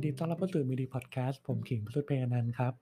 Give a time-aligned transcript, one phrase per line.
[0.00, 2.72] นดีต้อนรับเข้าสู่มีดีพอดแคสต์ผมขิงพุทธเพยนันครับ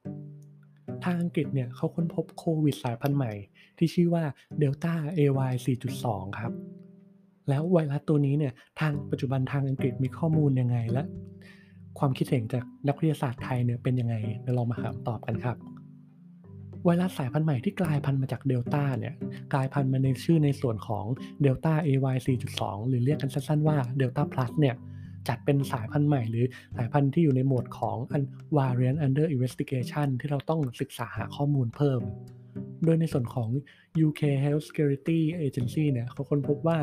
[1.05, 3.33] ทางอังกฤษเนี่ยเขาค้นพบโควิดสายพันธุ์ใหม่
[3.79, 4.25] ที่ชื่อว่า
[4.59, 5.53] เดลต้า AY
[5.97, 6.53] 4.2 ครับ
[7.49, 11.03] แล้วไวรัสตัวนี้เนี่ยทางปัจจุบันทางอังกฤษมีข้อมูลยังไงและ
[11.99, 15.57] ความคิดเห็นจากนักวิทยาศาสตร์ไทยเนี่ยเป็นยังไงเดี๋ยวเรามาหาคำตอบกันครับ
[16.85, 19.15] ไวรัสสายพันธุ์ใหม่ที่กลายพันธุ์มาจากเดลต้าเนี่ย
[19.53, 21.05] กลายพันธุ์มาในชื่อในส่วนของ
[21.43, 22.17] เดลต้า AY
[22.53, 24.77] 4.2 หรือเรียกกันสั้นๆว่าเดลต้า plus เนี่ย
[25.29, 26.45] จัดเป็นสายพันธุ์ใหม่หรือ
[26.77, 27.97] สายพันธุ์ที่อยู่ในโหมดของ
[28.57, 32.01] variant under investigation ที่เราต้องศึกษาหาข้อมูลเพิ่ม
[32.85, 33.49] โดยในส่วนของ
[34.07, 36.79] UK Health Security Agency เนี่ยเขาค้นพบว่า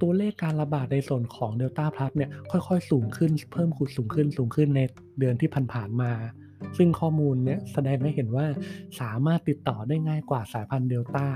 [0.00, 4.80] ตัวเลขการระบาดในส่วนของ Delta Plus เนี่ยค่อยๆ สูงขึ้นเพิ่มขุดสูงขึ้นสูงขึ้นใน
[5.18, 6.12] เดือนที่ผ่านๆมา
[6.76, 8.46] ซึ่งข้อมูลเนี่ยแสดงให้เห็นว่า
[9.00, 11.28] สามารถติดต่อได้ง่ายกว่าสายพันธุ์เดลต้า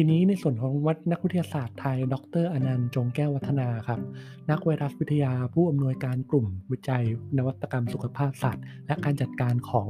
[0.00, 4.00] ทีนี้ในส่วนของวัดนักวิทยาศาสตร์ไทย ดรอนันต์จงแก้ววัฒนาครับ
[4.50, 7.04] นักไวรัสวิทยาผู้อำนวยการกลุ่มวิจัย
[7.38, 9.88] นวัตกรรมสุขภาพสัตว์ และการจัดการของ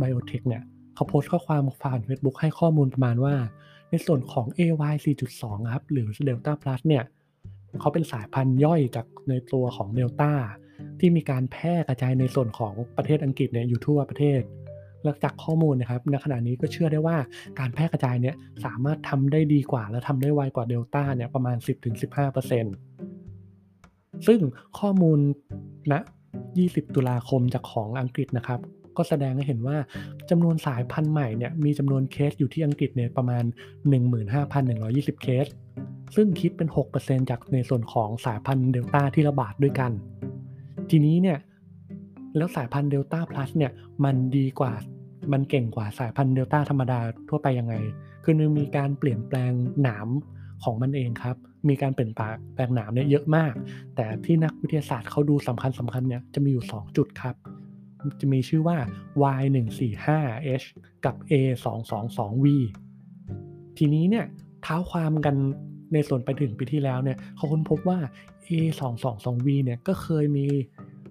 [0.00, 0.62] Biotech เนี่ย
[0.94, 3.34] เขาโพสต์ข้อความผ่าน Facebook ให้ข้อมูลประมาณว่า
[3.90, 4.94] ในส่วนของ AY
[5.32, 7.04] 4.2 ครับ หรือ Delta Plus เนี่ย
[7.80, 10.32] เขาเป็นสายพันธุ์ย่อยจากในตัวของ Delta
[11.00, 14.42] ที่มีการแพร่กระจายในส่วนของประเทศอังกฤษเนี่ยอยู่ทั่วประเทศ
[15.06, 17.16] และจากข้อมูลนะครับในขณะนี้ก็เชื่อได้ว่า
[17.58, 21.56] การแพร่กระจายเนี่ยสามารถทำได้ดีกว่า และทำได้ไวกว่าเดลต้าเนี่ยประมาณ
[22.92, 24.40] 10-15%ซึ่ง
[24.78, 25.18] ข้อมูล
[25.90, 26.00] ณนะ
[26.48, 28.60] 20 ตุลาคมจากของอังกฤษนะครับ
[28.96, 29.76] ก็แสดงให้เห็นว่า
[30.30, 33.44] จำนวนสายพันธุ์ใหม่เนี่ยมีจำนวนเคสอยู่ที่อังกฤษเนี่ยประมาณ
[34.32, 35.46] 15,120 เคส
[36.16, 36.68] ซึ่งคิดเป็น
[36.98, 39.92] 6%จากในส่วนของสายพันธุ์เดลต้าที่ระบาดด้วยกัน
[40.90, 41.38] ทีนี้เนี่ย
[42.36, 43.72] แล้วสายพันธุ์เดลต้าพลัสเนี่ย
[44.04, 44.72] มันดีกว่า
[45.32, 47.74] มันเก่งกว่าสายพันธุ์เดลต้าธรรมดาทั่วไปยังไง
[48.24, 49.52] คือมันมีการเปลี่ยนแปลง
[49.82, 50.08] หนาม
[50.64, 51.36] ของมันเองครับ
[51.68, 53.52] มีการเปลี่ยนแปลงหนามเนี่ยเยอะมาก
[53.96, 57.34] แต่ที่นักวิทยาศาสตร์เขาดูสำคัญสำคัญเนี่ยจะมีอยู่ 2 จุดครับ
[58.20, 58.78] จะมีชื่อว่า
[59.42, 60.66] Y145H
[61.04, 62.46] กับ A222V
[63.78, 64.26] ทีนี้เนี่ย
[64.62, 65.36] เท้าความกัน
[65.92, 67.98] ในส่วนไปถึงปีที่แล้วเนี่ยเขาค้นพบว่า
[68.48, 70.46] A222V เนี่ยก็เคยมี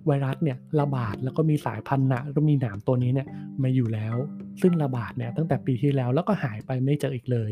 [0.07, 3.27] ไวรัสเนี่ยระบาดแล้วก็มีสายพันธุ์หนะก็มีหนามตัวนี้เนี่ย
[3.63, 4.15] มาอยู่แล้ว
[4.61, 7.51] ซึ่งระบาดเนี่ยตั้งแต่ปีที่แล้วแล้วก็หายไปไม่เจออีกเลย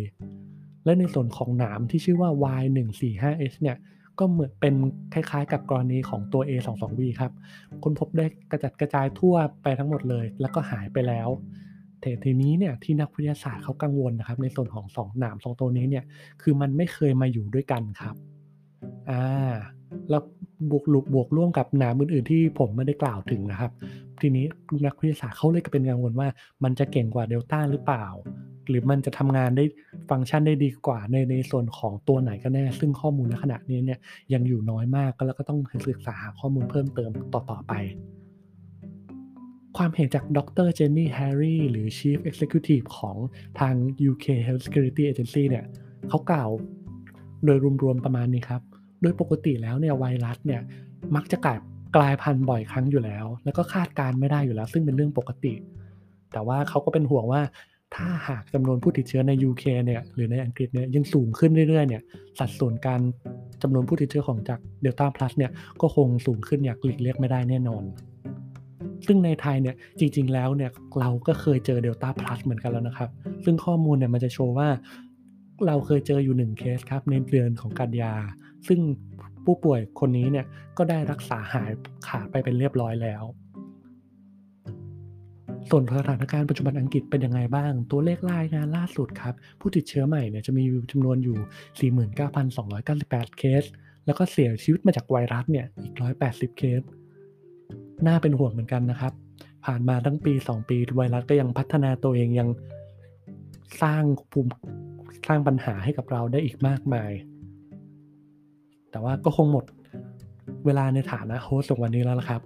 [0.86, 2.30] และในส่วนของหนามที่ชื่อว่า
[2.62, 3.78] Y145H เนี่ย
[4.20, 4.74] ก็เหมือนเป็น
[5.14, 7.32] คล้ายๆ กับกรณีของตัว A22V ครับ
[7.84, 11.30] ค้นพบได้กระจัดกระจายทั่วไปทั้งหมดเลย แล้วก็หายไปแล้ว
[12.02, 16.04] แต่ทีนี้เนี่ยที่นักวิทยาศาสตร์เขากังวลนะครับ ในส่วนของสองหนามสองตัวนี้เนี่ย
[16.42, 18.16] คือมันไม่เคยมาอยู่ด้วยกันครับ
[19.10, 19.54] อ่า
[20.10, 20.22] แล้ว
[20.72, 23.72] บวกลุกบวกร่วมกับหนามอื่นๆที่ผมไม่ได้กล่าวถึงนะครับ
[24.22, 24.46] ทีนี้
[24.86, 26.28] นักวิทยาศาสตร์เขาเลยก็เป็นกังวลว่า
[26.64, 28.06] มันจะเก่งกว่าเดลต้าหรือเปล่า
[28.68, 29.66] หรือมันจะทำงานได้
[30.10, 34.00] ฟังก์ชันได้ดีกว่าในในส่วนของตัวไหนก็แน่ ซึ่งข้อมูลในขณะนี้เนี่ย
[34.34, 35.60] ยังอยู่น้อยมากก็แล้วก็ต้อง
[35.90, 37.74] ศึกษาหาข้อมูลเพิ่มเติมต่อๆไป
[39.78, 43.18] ความเห็นจากดรเจนนี่แฮร์รี่หรือ Chief Executive ของ
[43.60, 43.76] ทาง
[44.10, 45.66] UK Health Security Agency เนี่ย
[46.10, 46.50] เขากล่าว
[47.46, 48.62] โดยรวมๆประมาณนี้ครับ
[49.04, 50.62] โดยปกติแล้วเนี่ยไวรัสเนี่ย
[51.16, 51.60] มักจะกลาย
[51.96, 55.54] กลายพันธุ์บ่อยครั้งอยู่แล้ว แล้วก็คาดการไม่ได้อยู่แล้ว ซึ่งเป็นเรื่องปกติ
[56.34, 57.42] แต่ว่าเขาก็เป็นห่วงว่า
[57.96, 62.02] ถ้าหากจำนวนผู้ติดเชื้อใน UK เนี่ยหรือในอังกฤษเนี่ยยังสูงขึ้นเรื่อยๆเนี่ย
[62.40, 63.02] สัดส่วนการ
[63.62, 67.84] จำนวนผู้ติดเชื้อของจากเดลต้าพลัสเนี่ยก็คงสูงขึ้นอย่างหลีกเลี่ยงไม่ได้แน่นอน
[69.08, 73.10] ซึ่งในไทยเนี่ยจริงๆแล้วเนี่ยเราก็เคยเจอเดลต้าพลัสเหมือนกันแล้วนะครับ
[73.46, 74.68] ซึ่งข้อมูลเนี่ยมันจะโชว์ว่า
[75.68, 78.14] เราเคยเจออยู่หนึ่งเคสครับในเดือนของกันยา
[78.68, 78.80] ซึ่ง
[79.46, 80.46] ผู้ป่วยคนนี้เนี่ย
[80.78, 81.72] ก็ได้รักษาหาย
[82.08, 83.24] ขาดไปเป็นเรียบร้อยแล้ว
[85.70, 91.92] ส่วนสถานการณ์ปัจจุบันอังกฤษเป็นยังไงบ้าง ตัวเลขรายงานล่าสุดครับ ผู้ติดเชื้อใหม่เนี่ยจะมีจำนวนอยู่
[92.58, 93.64] 49,298 เคส
[94.06, 95.94] แล้วก็เสียชีวิตมาจากไวรัสเนี่ยอีก
[96.26, 96.82] 180 เคส
[98.06, 99.14] น่าเป็นห่วงเหมือนกันนะครับ
[99.66, 102.50] ผ่านมาทั้งปี 2 ปีไวรัสก็ยังพัฒนาตัวเองยัง
[103.82, 104.50] สร้างภูมิ
[105.28, 107.12] สร้างปัญหาให้กับเราได้อีกมากมาย
[108.92, 109.66] แต่ว่าก็คงหมด
[110.66, 112.42] เวลาในฐานะโฮสต์ของวันนี้แล้วละครับ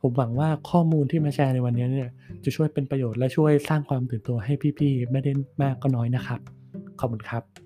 [0.00, 2.10] ผมหวังว่าข้อมูลที่มาแชร์ในวันนี้เนี่ย
[2.44, 5.32] จะช่วยเป็นประโยชน์และช่วยสร้างความตื่นตัวให้พี่ๆไม่ได้
[5.62, 6.40] มากก็น้อยนะครับ
[7.00, 7.63] ขอบคุณครับ